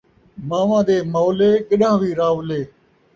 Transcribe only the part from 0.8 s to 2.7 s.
دے ماؤلے، گݙان٘ھ وی راولے